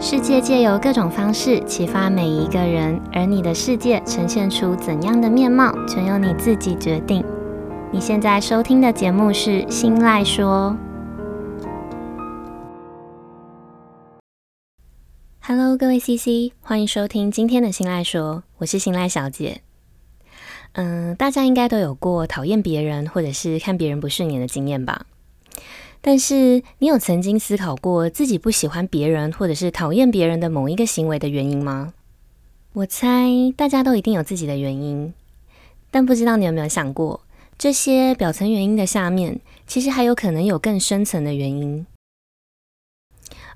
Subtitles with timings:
[0.00, 7.24] 世界借由各种方式启发每一个人，而你的世界呈现出怎样的面貌，全由你自己决定。
[7.90, 10.76] 你现在收听的节目是《心赖说》。
[15.40, 19.62] Hello，各位 CC，欢迎收听今天的《心赖说》，我是心赖小姐。
[20.74, 25.06] 嗯，大家应该都有过讨厌别人或者是看别人不顺眼的经验吧？
[26.00, 31.92] 但是，你有曾经思考过自己不喜欢别人，或者是讨厌别人的某一个行为的原因吗？
[32.74, 35.12] 我猜大家都一定有自己的原因，
[35.90, 37.20] 但不知道你有没有想过，
[37.58, 41.84] 这些表层原因的下面，其实还有可能有更深层的原因。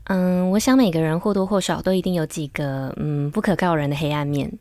[0.04, 4.52] 嗯，我想每个人或多或少都一定有几个嗯不可告人的黑暗面，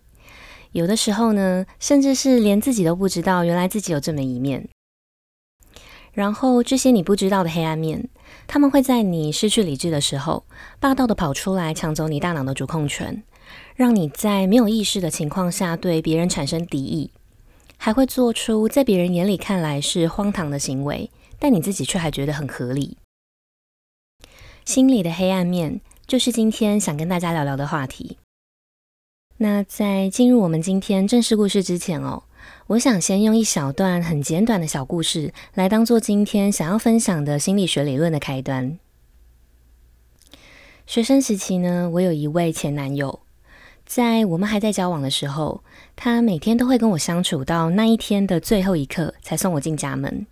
[0.72, 4.70] 有的时候呢，甚至是连自己都不知道，原来自己有这么一面。
[6.14, 8.10] 然后这些你不知道的黑暗面，
[8.48, 10.46] 他们会在你失去理智的时候，
[10.80, 13.24] 霸道的跑出来抢走你大脑的主控权，
[13.76, 17.12] 让你在没有意识的情况下对别人产生敌意，
[17.78, 21.10] 还会做出在别人眼里看来是荒唐的行为，
[21.40, 22.98] 但你自己却还觉得很合理。
[24.66, 28.18] 心里的黑暗面，就是今天想跟大家聊聊的话题。
[29.38, 32.24] 那在进入我们今天正式故事之前哦。
[32.68, 38.80] 我想先用一小段很简短的小故事来当做今天想要分享的心理学理论的开端。
[40.88, 43.22] 学生时期呢，我有一位前男友，
[43.86, 45.64] 在我们还在交往的时候，
[45.96, 50.26] 他每天都会跟我相处到那一天的最后一刻才送我进家门。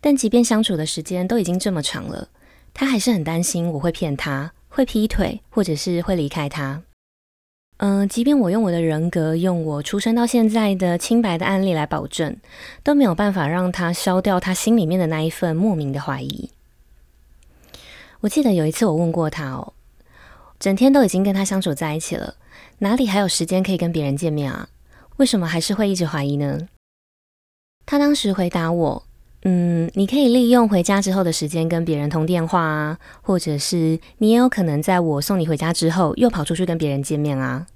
[0.00, 2.28] 但即便相处的时间都已经这么长了，
[2.72, 6.82] 他还是很担心我会骗他，会劈腿，或者是会离开他。
[7.86, 12.34] 嗯、即便我用我的人格，用我出生到现在的清白的案例来保证，
[12.82, 16.48] 都没有办法让他消掉他心里面的那一份莫名的怀疑。
[18.20, 19.74] 我记得有一次我问过他哦，
[20.58, 22.36] 整天都已经跟他相处在一起了，
[22.78, 24.70] 哪里还有时间可以跟别人见面啊？
[25.18, 26.60] 为什么还是会一直怀疑呢？
[27.84, 29.02] 他当时回答我，
[29.42, 37.66] 嗯，你可以利用回家之后的时间跟别人通电话啊，或者是你也有可能在我送你回家之后又跑出去跟别人见面啊。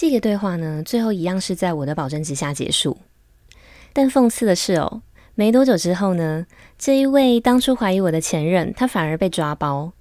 [0.00, 2.96] 这个对话呢，最后一样是在我的保证之下结束。
[3.92, 5.02] 但讽刺的是哦，
[5.34, 6.46] 没多久之后呢，
[6.78, 9.92] 这一位当初怀疑我的前任，他反而被抓包。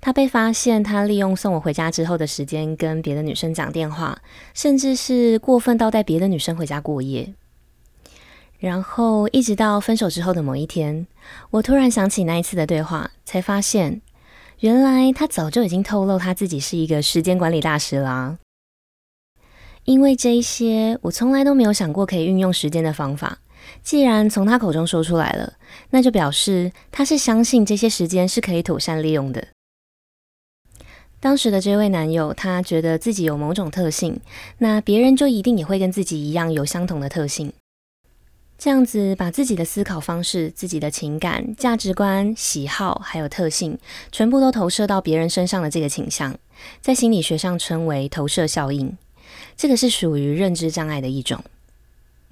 [0.00, 4.18] 他被发现他利用送我回家之后的时间跟别的女生讲电话，
[4.54, 7.34] 甚至是过分到带别的女生回家过夜。
[8.58, 11.06] 然后一直到分手之后的某一天，
[11.50, 14.00] 我突然想起那一次的对话，才发现
[14.60, 18.38] 原来他早就已经透露他自己是一个时间管理大师啦。
[19.84, 23.38] 因为这一些我从来都没有想过可以运用时间的方法，
[23.82, 25.54] 既然从他口中说出来了，
[25.90, 29.48] 那就表示他是相信这些时间是可以妥善利用的。
[31.20, 34.20] 当时的这位男友，他觉得自己有某种特性，
[34.58, 37.52] 那别人就一定也会跟自己一样有相同的特性。
[38.56, 43.78] 这样子把自己的思考方式、自己的情感、价值观、喜好还有特性，
[44.12, 46.36] 全部都投射到别人身上的这个倾向，
[46.80, 48.96] 在心理学上称为投射效应。
[49.56, 51.42] 这个是属于认知障碍的一种。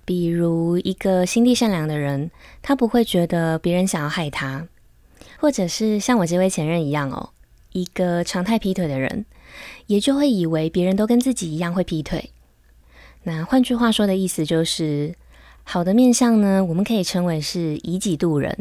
[0.05, 4.66] 比如一个心地善良的人，他不会觉得别人想要害他，
[5.38, 7.31] 或者是像我这位前任一样哦，
[7.72, 9.25] 一个常态劈腿的人，
[9.87, 12.31] 也就会以为别人都跟自己一样会劈腿。
[13.22, 15.15] 那换句话说的意思就是。
[15.65, 18.53] 好的面相呢，我们可以称为是以己度人；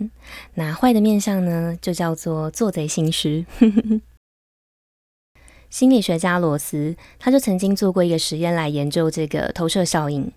[0.53, 3.43] 那坏的面相呢，就叫做做贼心虚。
[5.71, 10.31] 心理学家罗斯他就曾经做过一个实验来研究这个投射效应。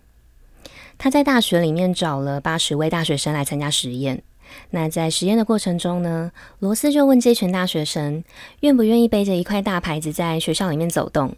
[0.97, 4.23] 他在大学里面找了八十位大学生来参加实验。
[4.71, 8.25] 那在实验的过程中呢，罗斯就问这群大学生
[8.61, 11.34] 愿不愿意背着一块大牌子在学校里面走动。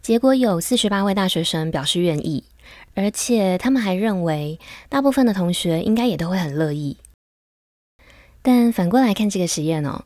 [0.00, 2.44] 结果有四十八位大学生表示愿意。
[2.94, 6.98] 而且他们还认为，大部分的同学应该也都会很乐意。
[8.42, 10.04] 但反过来看这个实验哦，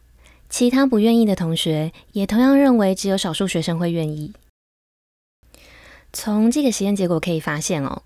[0.57, 4.33] 其他不愿意的同学也同样认为，只有少数学生会愿意。
[6.12, 8.05] 从这个实验结果可以发现哦，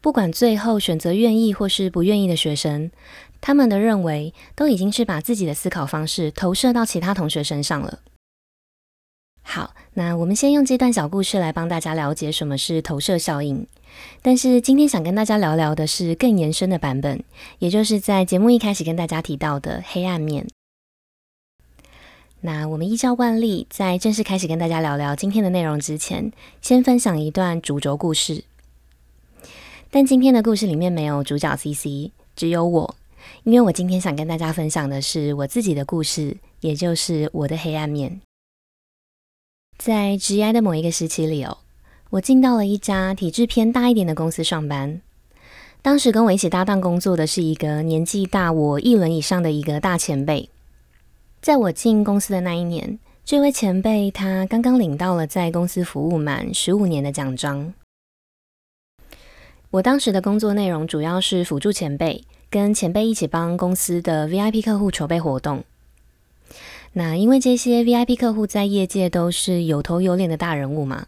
[0.00, 2.92] 不管最后选择愿意或是不愿意的学生，
[3.40, 7.98] 他们的认为都已经是把自己的思考方式投射到其他同学身上了。
[9.42, 13.66] 好，那我们先用这段小故事来帮大家了解什么是投射效应。
[14.22, 17.24] 但是今天想跟大家聊聊的是更延伸的版本，
[17.58, 20.46] 也就是在节目一开始跟大家提到的黑暗面。
[22.40, 26.30] 那我们依照惯例，在正式开始跟大家聊聊今天的内容之前，
[26.62, 28.44] 先分享一段主轴故事。
[29.90, 32.94] 但今天的故事里面没有主角 CC，只有我，
[33.42, 38.20] 因为我今天想跟大家分享的是我自己的故事，也就是我的黑暗面。
[39.76, 41.58] 在职涯的某一个时期里哦，
[42.10, 45.00] 我进到了一家体制偏大一点的公司上班。
[45.82, 50.48] 当时跟我一起搭档工作的是一个年纪大我一轮以上的一个大前辈。
[51.40, 57.72] 在我进公司的那一年，这位前辈他刚刚领到了在公司服务满十五年的奖章。
[59.70, 65.62] 我当时的工作内容主要是辅助前辈，跟前辈一起帮公司的 VIP 客户筹备活动。
[66.94, 71.06] 那因为这些 VIP 客户在业界都是有头有脸的大人物嘛，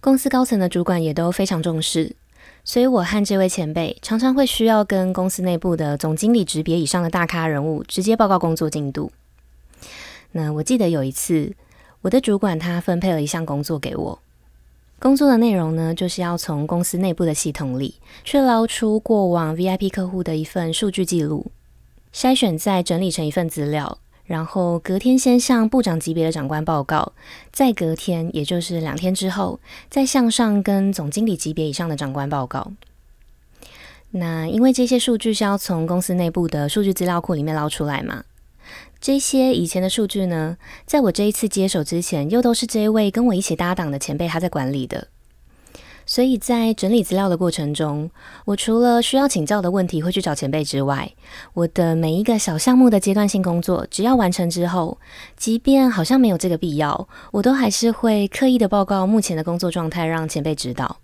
[0.00, 2.14] 公司高层的主管也都非常重视。
[2.62, 9.10] 所以，我和这位前辈常常会需要跟公司内部的总经理级别以上的大咖人物直接报告工作进度。
[10.32, 11.54] 那我记得有一次，
[12.02, 14.18] 我的主管他分配了一项工作给我，
[14.98, 21.50] 工作的内容呢，就是要从公司内部的系统里去捞出过往 VIP 客户的一份数据记录，
[22.14, 23.98] 筛选再整理成一份资料。
[24.24, 27.14] 然后隔天先向部长级别的长官报告，
[27.50, 32.70] 再隔天，也就是两天之后，再向上跟总经理级别以上的长官报告。
[34.12, 38.22] 那因为这些数据是要从公司内部的数据资料库里面捞出来嘛，
[39.00, 45.08] 这些以前的数据呢，在我这一次接手之前，又都是这一位跟我一起搭档的前辈他在管理的。
[46.06, 48.10] 所以在整理资料的过程中，
[48.44, 51.12] 我除了需要请教的问题会去找前辈之外，
[51.54, 54.98] 我的每一个小项目的阶段性工作，只要完成之后，
[55.36, 60.98] 即便好像没有这个必要，我都还是会刻意的报告目前的工作状态，让前辈知道。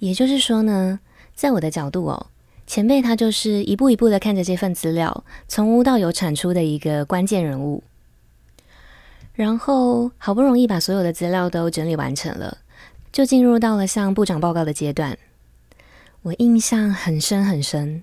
[0.00, 0.98] 也就是说呢，
[1.34, 2.26] 在我的角度哦，
[2.66, 7.82] 前辈他就是一步一步的看着这份资料，从无到有产出的一个关键人物。
[9.34, 12.58] 然后好不容易把所有的资料都整理完成了。
[13.12, 15.16] 就进入到了向部长报告的阶段，
[16.20, 18.02] 我印象很深很深。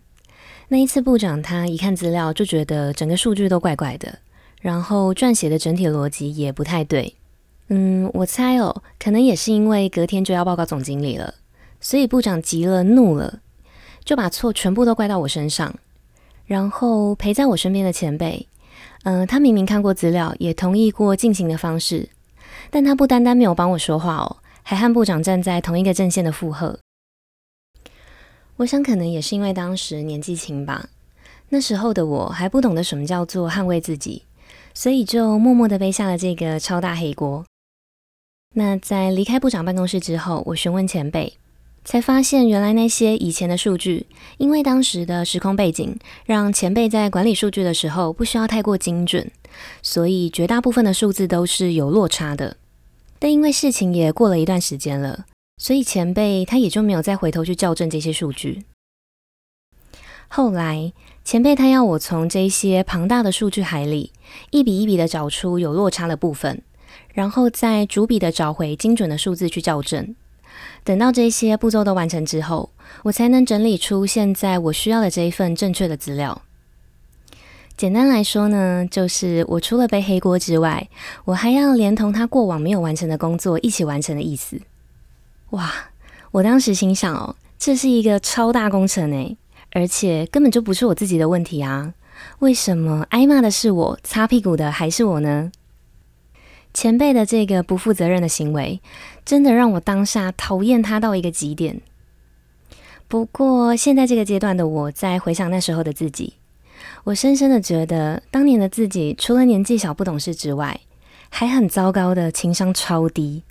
[0.70, 4.18] 那一次部长他一看资料就觉得整个数据都怪怪的，
[4.62, 7.16] 然后撰写的整体逻辑也不太对。
[7.68, 11.36] 嗯，我猜哦，可能也是因为隔天就要报告总经理了，
[11.80, 13.42] 所以部长急了怒了，
[14.04, 15.74] 就把错全部都怪到我身上。
[16.46, 18.48] 然后陪在我身边的前辈，
[19.04, 22.10] 嗯、他明明看过资料，也同意过进行的方式，
[22.70, 24.38] 但他不单单没有帮我说话哦。
[24.66, 26.80] 还和部长站在同一个阵线的附和，
[28.56, 30.88] 我想可能也是因为当时年纪轻吧，
[31.50, 34.24] 那时候的我还不懂得什么叫做捍卫自己，
[34.74, 37.46] 所以就默默的背下了这个超大黑锅。
[38.54, 41.34] 那在离开部长办公室之后，我询问前辈，
[41.86, 44.08] 才发现原来那些以前的数据，
[44.38, 49.30] 因为当时的时空背景，让前辈在管理数据的时候不需要太过精准，
[49.82, 52.56] 所以绝大部分的数字都是有落差的。
[53.20, 55.26] 但因为事情也过了一段时间了，
[55.58, 58.64] 所以前辈他也就没有再回头去校正这些数据。
[60.30, 60.94] 后来
[61.24, 64.12] 前辈他要我从这些庞大的数据海里
[64.52, 66.62] 一笔一笔的找出有落差的部分，
[67.14, 70.16] 然后再逐笔的找回精准的数字去校正。
[70.84, 72.70] 等到这些步骤都完成之后，
[73.04, 76.42] 我才能整理出现在我需要的这一份正确的资料。
[77.76, 80.90] 简单来说呢，就是我除了背黑锅之外，
[81.26, 84.62] 我还要连同他过往没有完成的工作一起完成的意思。
[85.52, 85.72] 哇！
[86.32, 89.38] 我当时心想哦，这是一个超大工程诶，
[89.72, 91.94] 而且根本就不是我自己的问题啊！
[92.40, 95.52] 为什么挨骂的是我，擦屁股的还是我呢？
[96.74, 98.82] 前辈的这个不负责任的行为，
[99.24, 101.82] 真的让我当下讨厌他到一个极点。
[103.08, 106.34] 不过现在这个阶段的我，在回想那时候的自己。
[107.04, 110.80] 我深深的觉得，当年的自己除了年纪小不懂事之外，
[111.30, 113.44] 还很糟糕的情商超低。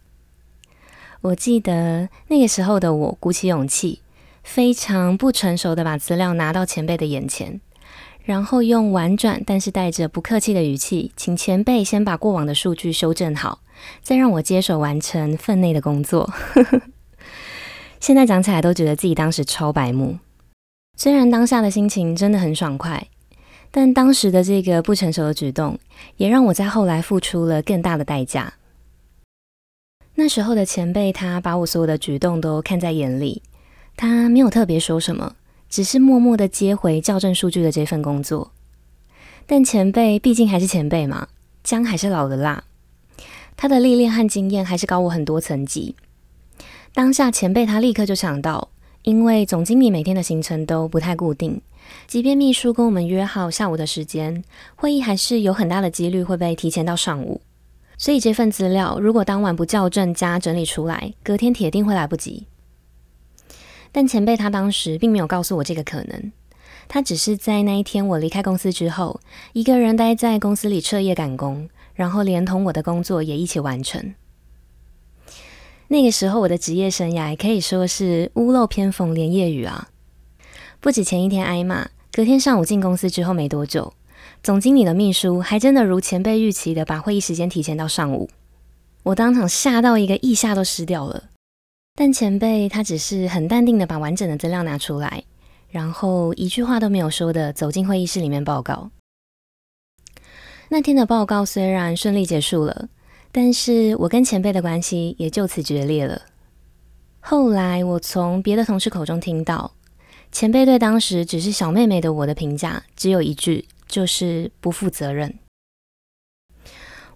[1.21, 4.01] 我记得那个时候的我鼓起勇气，
[4.43, 7.61] 非常不成熟的把资料拿到前辈的眼前，
[8.25, 13.61] 然后用婉转但是带着不客气的语气，请前辈先把过往的数据修正好，
[14.03, 16.33] 再让我接手完成分内的工作。
[18.01, 20.19] 现在讲起来都觉得自己当时超白目，
[20.97, 23.09] 虽然当下的心情真的很爽快。
[23.75, 25.79] 但当时的这个不成熟的举动，
[26.19, 28.53] 也让我在后来付出了更大的代价。
[30.17, 33.41] 那时候的前辈，他把我所有的举动都看在眼里，
[33.97, 35.37] 他没有特别说什么，
[35.73, 38.53] 只是默默的接回校正数据的这份工作。
[39.47, 41.29] 但前辈毕竟还是前辈嘛，
[41.65, 42.65] 姜还是老的辣，
[43.57, 45.97] 他的历练和经验还是高我很多层级。
[46.93, 48.69] 当下前辈他立刻就想到，
[49.01, 51.59] 因为总经理每天的行程都不太固定。
[52.07, 54.45] 即便秘书跟我们约好下午的时间，
[54.77, 57.41] 会议还是有很大的几率会被提前到上午。
[57.97, 62.47] 所以这份资料如果当晚不校正加整理出来，隔天铁定会来不及。
[63.93, 66.33] 但前辈他当时并没有告诉我这个可能，
[66.89, 69.21] 他只是在那一天我离开公司之后，
[69.53, 74.15] 一个人待在公司里彻夜赶工，然后连同我的工作也一起完成。
[75.89, 79.91] 那个时候我的职业生涯可以说是屋漏偏逢连夜雨啊！
[80.81, 83.93] 不止前一天挨骂，隔天上午进公司之后没多久，
[84.43, 88.31] 总经理的秘书还真的如前辈预期的把会议时间提前到上午，
[89.03, 91.25] 我当场吓到一个腋下都湿掉了。
[91.95, 95.25] 但前辈他只是很淡定的把完整的资料拿出来，
[95.69, 98.91] 然后一句话都没有说的走进会议室里面报告。
[100.71, 102.89] 那天的报告虽然顺利结束了，
[103.31, 106.23] 但是我跟前辈的关系也就此决裂了。
[107.21, 109.75] 后来我从别的同事口中听到，
[110.33, 115.39] 前辈对当时只是小妹妹的我的评价只有一句，就是不负责任。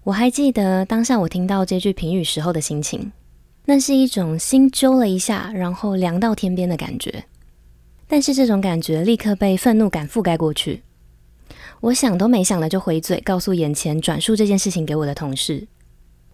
[0.05, 3.11] 我还记得当下我听到这句评语时候的心情。
[3.67, 7.25] 那是一种心揪了一下，然后凉到天边的感觉。
[8.09, 10.83] 但是这种感觉立刻被愤怒感覆盖过去。
[11.81, 15.67] 我想都没想的就回嘴，告诉眼前转述这件事情给我的同事。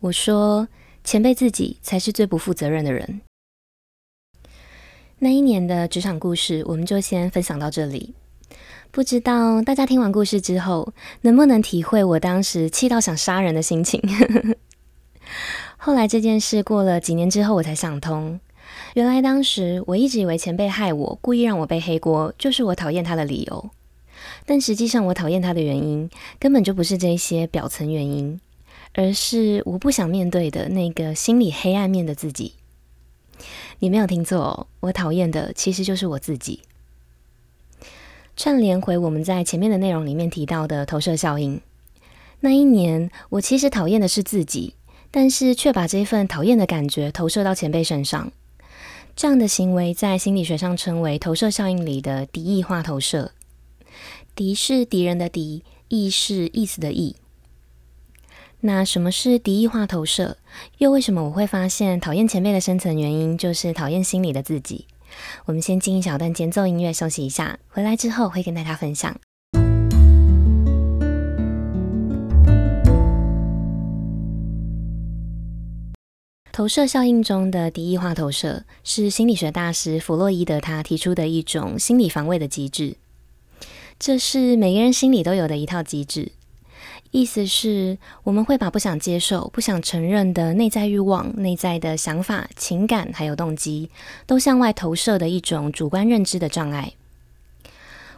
[0.01, 0.69] 我说
[1.03, 3.23] ：“前辈自己才是最不负责任的人。”
[5.21, 8.15] 那一年的职场故事，我们就先分享到这里。
[8.91, 13.99] 不知道大家听完故事之后，能不能体会我当时气到想杀人的心情？
[15.85, 18.39] 后来这件事过了几年之后，我才想通，
[18.95, 23.71] 原来当时我一直以为前辈害我，故意让我背黑锅，就是我讨厌他的理由。
[24.47, 26.09] 但实际上，我讨厌他的原因
[26.39, 28.41] 根本就不是这些表层原因，
[28.95, 32.53] 而是我不想面对的那个心里黑暗面的自己。
[33.81, 36.63] 你没有听错，我讨厌的其实就是我自己。
[38.37, 41.61] 串联回我们在前面的内容里面提到的投射效应，
[42.39, 44.75] 那一年我其实讨厌的是自己。
[45.13, 48.33] 但是却把这份讨厌的感觉投射到前辈身上，
[49.15, 53.33] 这样的行为在心理学上称为投射效应里的敌意化投射。
[54.35, 57.17] 敌是敌人的敌，意是意思的意。
[58.61, 60.39] 那什么是敌意化投射？
[60.79, 64.87] 又为什么我会发现讨厌前辈的深层原因就是讨厌心里的自己？
[65.45, 69.21] 我们先进一小段间奏音乐休息一下，回来之后会跟大家分享。
[76.53, 82.97] 投射效应中的敌意化投射是心理学大师弗洛伊德他提出的一种心理防卫的机制。
[83.99, 86.31] 这是每个人心里都有的一套机制，
[87.11, 93.89] 意思是我们会把不想接受、不想承认的内在欲望、内在的想法、情感还有动机，
[94.27, 96.93] 都向外投射的一种主观认知的障碍。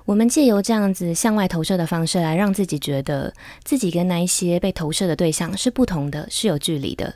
[0.07, 7.15] 我们借由这样子向外投射的方式来让自己觉得自己跟那一些被投射的对象是不同的，是有距离的。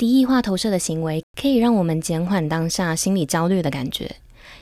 [0.00, 4.16] 敌意化投射的行为可以让我们减缓当下心理焦虑的感觉，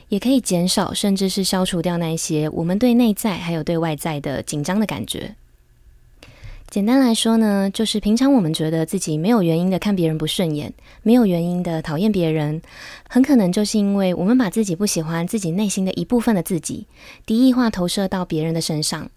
[0.09, 5.35] 也可以减少甚至是消除掉那些我们对内在还有对外在的紧张的感觉。
[6.69, 12.61] 简单来说呢，就是平常我们觉得自己没有原因的看别人不顺眼，没有原因的讨厌别人，
[13.07, 16.85] 很可能就是因为我们把自己不喜欢自己内心的一部分的自己
[17.25, 19.09] 敌意化投射到别人的身上。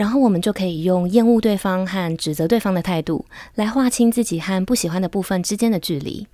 [0.00, 6.26] 然后我们就可以用厌恶对方和指责对方的态度来划清自己和不喜欢的部分之间的距离。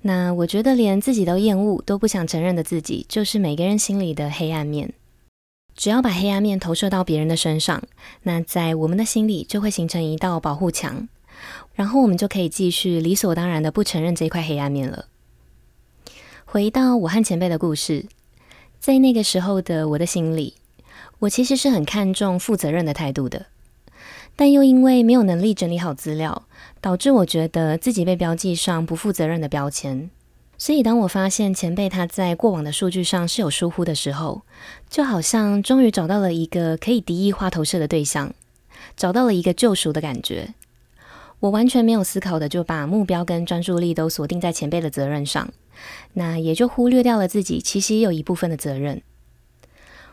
[0.00, 4.92] 那我觉得连自己都厌恶、都不想承认的自己，就是每个人心里的黑暗面。
[5.76, 7.80] 只要把黑暗面投射到别人的身上，
[8.24, 11.06] 那在我们的心里就会形成一道保护墙，
[11.74, 15.04] 然后我们就可以继续理所当然的不承认这块黑暗面了。
[16.44, 18.06] 回到我和前辈的故事，
[18.80, 20.54] 在那个时候的我的心里。
[21.20, 23.46] 我其实是很看重负责任的态度的，
[24.36, 26.44] 但又因为没有能力整理好资料，
[26.80, 30.10] 导致我觉得自己被标记上不负责任的标签。
[30.56, 34.42] 所以当我发现前辈他在过往的数据上是有疏忽的时候，
[34.88, 38.32] 就好像终于找到了一个可以敌意化投射的对象，
[38.96, 40.54] 找到了一个救赎的感觉。
[41.40, 45.48] 我完全没有思考的就把目标跟专注力都锁定在前辈的责任上，
[46.14, 49.02] 那也就忽略掉了自己其实也有一部分的责任。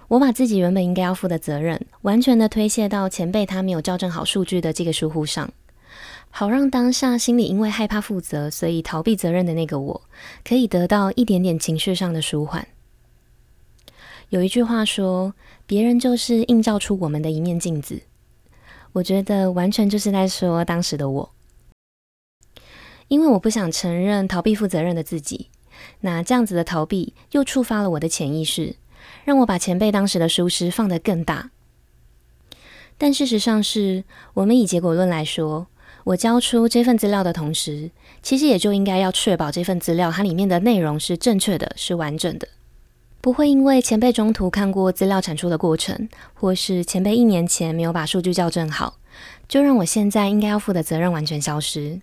[0.08, 5.52] 我把自己原本应该要负的责任，完全的推卸到前辈他没有校正好数据的这个疏忽上，
[6.30, 10.02] 好让当下心里因为害怕负责，所以逃避责任的那个我，
[10.44, 12.68] 可以得到一点点情绪上的舒缓。
[14.30, 15.34] 有一句话说，
[15.66, 18.02] 别人就是映照出我们的一面镜子，
[18.94, 21.32] 我觉得完全就是在说当时的我，
[23.08, 25.50] 因为我不想承认逃避负责任的自己，
[26.02, 28.76] 那这样子的逃避又触发了我的潜意识。
[29.26, 31.50] 让我把前辈当时的疏失放得更大，
[32.96, 34.04] 但事实上是
[34.36, 35.66] 我们以结果论来说，
[36.04, 37.90] 我交出这份资料的同时，
[38.22, 42.48] 其实也就应该要确保这份资料它里面的内容是正确的，是完整的，
[43.20, 49.00] 不会因为前辈中途看过资料产出的过程，或是前辈一年前没有把数据校正好，
[49.48, 52.00] 就让我现在应该要负的责任完全消失。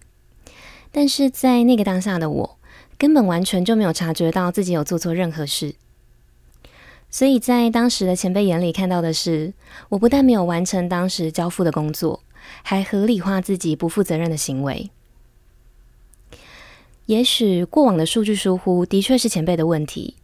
[0.91, 2.59] 但是在那个当下的我，
[2.99, 5.77] 根本完全就没有察觉到自己有做错任何事。
[7.13, 9.53] 所以在当时的前辈眼里看到的是，
[9.91, 12.23] 我不但没有完成当时交付的工作，
[12.63, 14.91] 还合理化自己不负责任的行为。
[17.05, 20.17] 也许过往的数据疏忽的确是前辈的问题，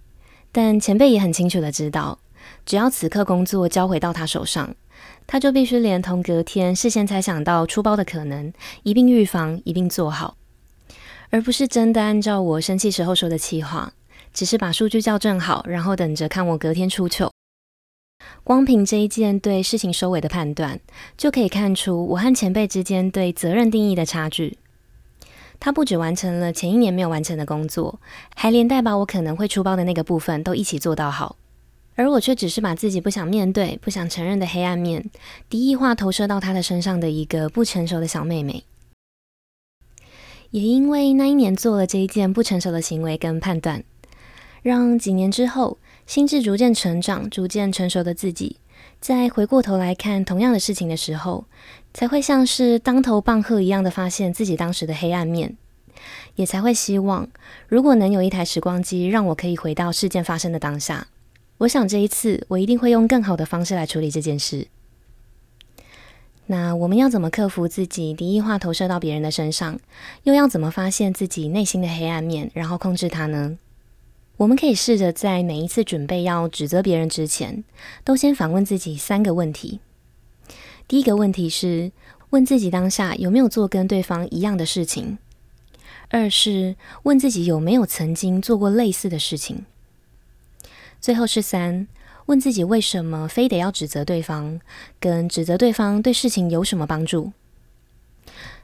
[0.50, 2.20] 但前辈也很清楚的知道，
[2.64, 4.74] 只要此刻工作交回到他手上，
[5.26, 8.50] 他就必须连同隔天事先猜想到出包的可能
[8.84, 10.38] 一并预防，一并做好，
[11.28, 13.92] 而不是真的按照我生气时候说的气话。
[14.38, 17.32] 只是把数据校正好，然后等着看我隔天出糗。
[18.44, 20.78] 光凭这一件对事情收尾的判断，
[21.16, 24.56] 就可以看出我和前辈之间对责任定义的差距。
[25.58, 28.00] 他不止完成了前一年没有完成的工作，
[28.36, 31.34] 还连带把我可能会出包的那个部分都一起做到好。
[31.96, 35.10] 而我却只是把自己不想面对、不想承认的黑暗面，
[35.48, 38.62] 敌意化投射到他的身上的一个不成熟的小妹妹。
[40.52, 43.82] 也因为那一年做了这一件不成熟的行为跟判断。
[44.62, 48.56] 让几年之后，心智逐渐成长、逐渐成熟的自己，
[49.00, 51.44] 再回过头来看同样的事情的时候，
[51.94, 55.56] 才会像是当头棒喝一样的发现自己当时的黑暗面，
[56.36, 57.28] 也才会希望，
[57.68, 61.08] 如果能有一台时光机，让我可以回到事件发生的当下，
[61.58, 64.68] 我想这一次我一定会用更好的方式来处理这件事。
[66.46, 69.78] 那我们要怎么克服自己敌意化投射到别人的身上，
[70.22, 73.58] 又要怎么发现自己内心的黑暗面，然后控制它呢？
[74.38, 77.64] 我们可以试着在每一次准备要指责别人之前，
[78.04, 79.80] 都先反问自己三个问题。
[80.86, 81.90] 第一个问题是
[82.30, 85.18] 问自己当下有没有做跟对方一样的事情；
[86.08, 89.64] 二是问自己有没有曾经做过类似的事情；
[91.00, 91.88] 最后是三，
[92.26, 94.60] 问自己为什么非得要指责对方，
[95.00, 97.32] 跟指责对方对事情有什么帮助。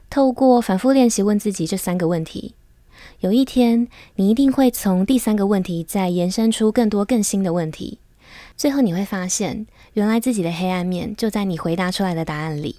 [0.09, 2.55] 透过反复练习问自己这三个问题。
[3.19, 7.99] 有一天，你一定会从第三个问题再延伸出更多更新的问题，
[8.57, 12.75] 最后你会发现，原来自己的黑暗面就在你回答出来的答案里。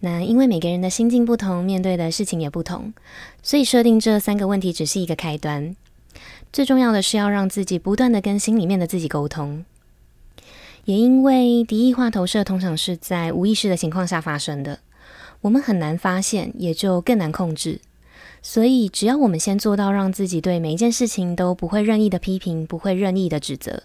[0.00, 2.92] 那因为每个人的心境不同，面对的事情也不同，
[3.42, 5.74] 所以设定这三个问题只是一个开端。
[6.52, 9.64] 最重要的是要让自己不断的跟心里面的自己沟通。
[10.84, 14.80] 也因为敌意化投射通常是在无意识的情况下发生的，
[15.40, 17.80] 我们很难发现，也就更难控制。
[18.46, 23.84] 所以，只要我们先做到让自己对每一件事情都不会任意的批评，不会任意的指责，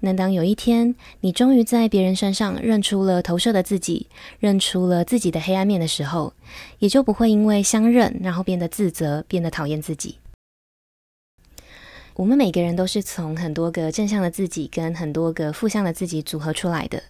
[0.00, 4.06] 那当有一天你终于在别人身上认出了投射的自己，
[4.40, 6.32] 认出了自己的黑暗面的时候，
[6.78, 10.16] 也就不会因为相认，然后变得自责，变得讨厌自己。
[12.14, 17.02] 我们每个人都是从很多个正向的自己跟很多个负向的自己组合出来的，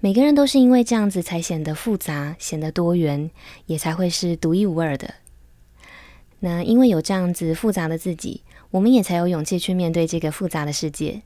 [0.00, 3.30] 每个人都是因为这样子才显得复杂，显得多元，
[3.66, 5.14] 也才会是独一无二的。
[6.40, 11.22] 那因为有这样子复杂的自己，我们也才有勇气去面对这个复杂的世界。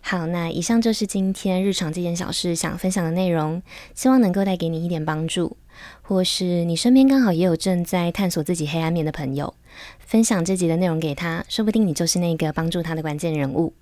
[0.00, 3.60] 好，那以上就是今天日常这件小事想分享的内容，
[3.92, 5.56] 希望能够带给你一点帮助，
[6.02, 9.54] 或是你身边刚好也有正在探索自己黑暗面的朋友，
[9.98, 13.74] 分享这集的内容给他，说不定你就是那个帮助他的关键人物。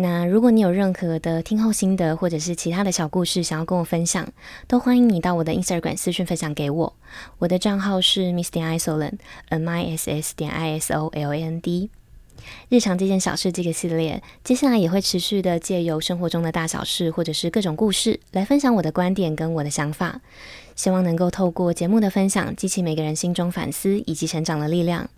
[0.00, 4.28] 那如果你有任何的听后心得，或者是其他的小故事想要跟我分享，
[4.68, 6.94] 都欢迎你到我的 Instagram 私讯分享给我。
[7.38, 11.90] 我的账号是 Miss 点 Isoland，M I S S 点 I S O L A N D。
[12.68, 20.20] 日常这件小事这个系列，接下来也会持续的借由生活中的大小事，或者是各种故事，来分享我的观点跟我的想法。
[20.76, 25.10] 希望能够透过节目的分享，激起每个人心中反思以及成长的力量。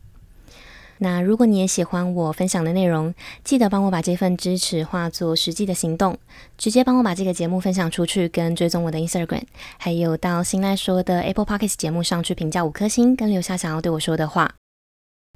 [1.02, 6.18] 那如果你也喜欢我分享的内容，记得帮我把这份支持化作实际的行动，
[6.58, 9.44] 直接帮我把这个节目分享出去，跟追踪我的 Instagram，
[9.78, 14.52] 还有到新赖说的 Apple Podcast 节目上去评价五颗星，跟留下想要对我说的话。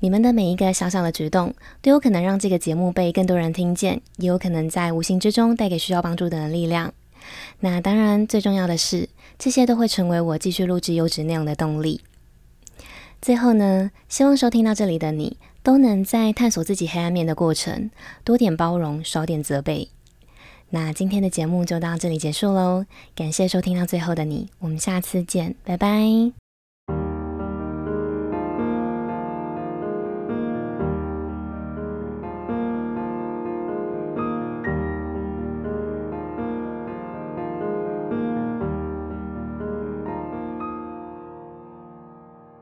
[0.02, 6.92] 你们的每一个小小的举动，都有可能让这个节目被更多人听见，也有可能在无形之中带给需要帮助的人力量。
[7.60, 12.02] 那当然，最重要的是，这些都会成为我继续录制优质内容的动力。
[13.22, 17.90] 最后呢，希望收听到这里的你，都能在探索自己黑暗面的过程，
[18.22, 19.88] 多点包容，少点责备。
[20.70, 22.84] 那今天的节目就到这里结束喽，
[23.16, 26.43] 感谢收听到最后的你，我们下次见，拜拜。